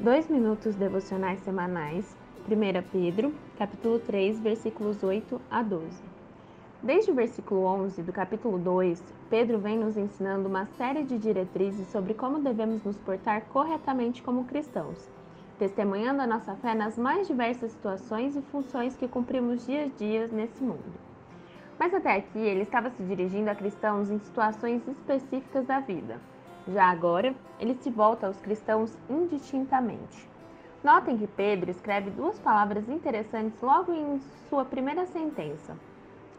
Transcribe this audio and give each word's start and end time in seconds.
Dois 0.00 0.28
minutos 0.28 0.74
devocionais 0.74 1.38
semanais, 1.40 2.16
1 2.48 2.82
Pedro, 2.90 3.32
capítulo 3.56 4.00
3, 4.00 4.40
versículos 4.40 5.00
8 5.00 5.40
a 5.48 5.62
12. 5.62 6.02
Desde 6.82 7.12
o 7.12 7.14
versículo 7.14 7.62
11 7.62 8.02
do 8.02 8.12
capítulo 8.12 8.58
2, 8.58 9.00
Pedro 9.30 9.58
vem 9.58 9.78
nos 9.78 9.96
ensinando 9.96 10.48
uma 10.48 10.66
série 10.76 11.04
de 11.04 11.16
diretrizes 11.18 11.86
sobre 11.88 12.14
como 12.14 12.40
devemos 12.40 12.82
nos 12.82 12.96
portar 12.96 13.42
corretamente 13.52 14.22
como 14.24 14.44
cristãos, 14.44 15.08
testemunhando 15.56 16.22
a 16.22 16.26
nossa 16.26 16.56
fé 16.56 16.74
nas 16.74 16.98
mais 16.98 17.28
diversas 17.28 17.70
situações 17.70 18.34
e 18.34 18.42
funções 18.42 18.96
que 18.96 19.06
cumprimos 19.06 19.64
dia 19.64 19.84
a 19.84 19.88
dia 19.88 20.26
nesse 20.26 20.64
mundo. 20.64 20.98
Mas 21.78 21.94
até 21.94 22.16
aqui 22.16 22.38
ele 22.38 22.62
estava 22.62 22.90
se 22.90 23.02
dirigindo 23.04 23.50
a 23.50 23.54
cristãos 23.54 24.10
em 24.10 24.18
situações 24.18 24.82
específicas 24.88 25.64
da 25.64 25.78
vida 25.78 26.18
já 26.68 26.86
agora, 26.86 27.34
ele 27.58 27.74
se 27.74 27.90
volta 27.90 28.26
aos 28.26 28.40
cristãos 28.40 28.96
indistintamente. 29.08 30.28
Notem 30.82 31.16
que 31.16 31.26
Pedro 31.26 31.70
escreve 31.70 32.10
duas 32.10 32.38
palavras 32.38 32.88
interessantes 32.88 33.60
logo 33.60 33.92
em 33.92 34.20
sua 34.48 34.64
primeira 34.64 35.06
sentença. 35.06 35.76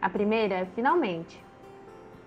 A 0.02 0.10
primeira 0.10 0.56
é 0.56 0.66
finalmente, 0.66 1.44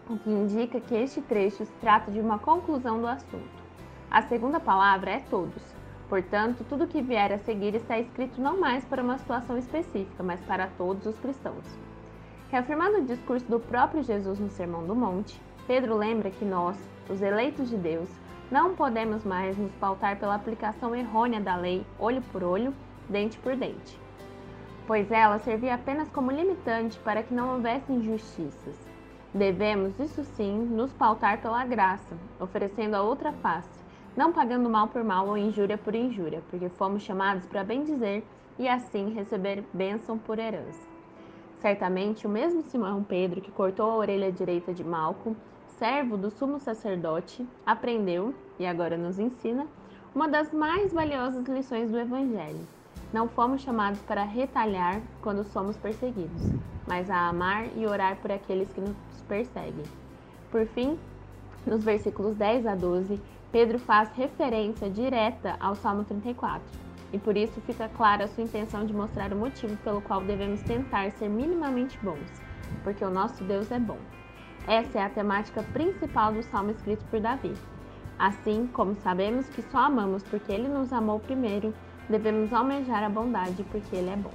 o 0.08 0.16
que 0.18 0.30
indica 0.30 0.80
que 0.80 0.94
este 0.94 1.20
trecho 1.20 1.64
se 1.64 1.72
trata 1.74 2.10
de 2.10 2.20
uma 2.20 2.38
conclusão 2.38 3.00
do 3.00 3.06
assunto. 3.06 3.64
A 4.10 4.22
segunda 4.22 4.60
palavra 4.60 5.10
é 5.10 5.18
todos. 5.28 5.62
Portanto, 6.08 6.64
tudo 6.68 6.86
que 6.86 7.02
vier 7.02 7.32
a 7.32 7.38
seguir 7.38 7.74
está 7.74 7.98
escrito 7.98 8.40
não 8.40 8.60
mais 8.60 8.84
para 8.84 9.02
uma 9.02 9.18
situação 9.18 9.58
específica, 9.58 10.22
mas 10.22 10.40
para 10.42 10.68
todos 10.78 11.04
os 11.04 11.18
cristãos. 11.18 11.64
Reafirmando 12.50 12.98
o 12.98 13.04
discurso 13.04 13.44
do 13.46 13.58
próprio 13.58 14.04
Jesus 14.04 14.38
no 14.38 14.48
Sermão 14.50 14.86
do 14.86 14.94
Monte, 14.94 15.40
Pedro 15.66 15.96
lembra 15.96 16.30
que 16.30 16.44
nós, 16.44 16.78
os 17.10 17.20
eleitos 17.20 17.68
de 17.68 17.76
Deus, 17.76 18.08
não 18.48 18.76
podemos 18.76 19.24
mais 19.24 19.58
nos 19.58 19.72
pautar 19.74 20.16
pela 20.16 20.36
aplicação 20.36 20.94
errônea 20.94 21.40
da 21.40 21.56
lei 21.56 21.84
olho 21.98 22.22
por 22.30 22.44
olho, 22.44 22.72
dente 23.08 23.36
por 23.38 23.56
dente, 23.56 23.98
pois 24.86 25.10
ela 25.10 25.40
servia 25.40 25.74
apenas 25.74 26.08
como 26.10 26.30
limitante 26.30 26.96
para 27.00 27.24
que 27.24 27.34
não 27.34 27.54
houvesse 27.54 27.92
injustiças. 27.92 28.76
Devemos, 29.34 29.98
isso 29.98 30.22
sim, 30.22 30.56
nos 30.56 30.92
pautar 30.92 31.42
pela 31.42 31.64
graça, 31.64 32.16
oferecendo 32.38 32.94
a 32.94 33.02
outra 33.02 33.32
face, 33.32 33.84
não 34.16 34.32
pagando 34.32 34.70
mal 34.70 34.86
por 34.86 35.02
mal 35.02 35.26
ou 35.26 35.36
injúria 35.36 35.76
por 35.76 35.96
injúria, 35.96 36.40
porque 36.48 36.68
fomos 36.68 37.02
chamados 37.02 37.44
para 37.46 37.64
bem 37.64 37.82
dizer 37.82 38.24
e 38.56 38.68
assim 38.68 39.12
receber 39.12 39.64
bênção 39.74 40.16
por 40.16 40.38
herança. 40.38 40.95
Certamente, 41.60 42.26
o 42.26 42.30
mesmo 42.30 42.62
Simão 42.62 43.02
Pedro 43.02 43.40
que 43.40 43.50
cortou 43.50 43.90
a 43.90 43.96
orelha 43.96 44.30
direita 44.30 44.72
de 44.72 44.84
Malco 44.84 45.36
servo 45.78 46.16
do 46.16 46.30
sumo 46.30 46.58
sacerdote, 46.58 47.46
aprendeu, 47.64 48.34
e 48.58 48.66
agora 48.66 48.96
nos 48.96 49.18
ensina, 49.18 49.66
uma 50.14 50.28
das 50.28 50.52
mais 50.52 50.92
valiosas 50.92 51.44
lições 51.46 51.90
do 51.90 51.98
Evangelho. 51.98 52.66
Não 53.12 53.28
fomos 53.28 53.60
chamados 53.60 54.00
para 54.00 54.24
retalhar 54.24 55.00
quando 55.20 55.44
somos 55.44 55.76
perseguidos, 55.76 56.50
mas 56.86 57.10
a 57.10 57.28
amar 57.28 57.66
e 57.76 57.86
orar 57.86 58.16
por 58.16 58.32
aqueles 58.32 58.72
que 58.72 58.80
nos 58.80 58.96
perseguem. 59.28 59.84
Por 60.50 60.66
fim, 60.66 60.98
nos 61.66 61.84
versículos 61.84 62.34
10 62.36 62.66
a 62.66 62.74
12, 62.74 63.20
Pedro 63.52 63.78
faz 63.78 64.10
referência 64.12 64.88
direta 64.88 65.56
ao 65.60 65.74
Salmo 65.74 66.04
34, 66.04 66.62
e 67.12 67.18
por 67.18 67.36
isso 67.36 67.60
fica 67.62 67.88
clara 67.88 68.24
a 68.24 68.28
sua 68.28 68.44
intenção 68.44 68.84
de 68.84 68.92
mostrar 68.92 69.32
o 69.32 69.36
motivo 69.36 69.76
pelo 69.78 70.00
qual 70.00 70.20
devemos 70.20 70.62
tentar 70.62 71.10
ser 71.12 71.28
minimamente 71.28 71.98
bons, 72.02 72.42
porque 72.82 73.04
o 73.04 73.10
nosso 73.10 73.44
Deus 73.44 73.70
é 73.70 73.78
bom. 73.78 73.98
Essa 74.66 74.98
é 74.98 75.02
a 75.02 75.10
temática 75.10 75.62
principal 75.62 76.32
do 76.32 76.42
salmo 76.42 76.70
escrito 76.70 77.04
por 77.06 77.20
Davi. 77.20 77.54
Assim 78.18 78.66
como 78.72 78.94
sabemos 78.96 79.48
que 79.48 79.62
só 79.62 79.78
amamos 79.78 80.22
porque 80.24 80.50
ele 80.50 80.68
nos 80.68 80.92
amou 80.92 81.20
primeiro, 81.20 81.72
devemos 82.08 82.52
almejar 82.52 83.02
a 83.02 83.08
bondade 83.08 83.62
porque 83.64 83.94
ele 83.94 84.10
é 84.10 84.16
bom. 84.16 84.32